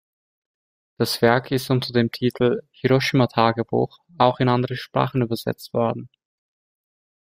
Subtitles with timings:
[0.97, 6.09] Das Werk ist unter dem Titel "Hiroshima-Tagebuch" auch in andere Sprachen übersetzt worden.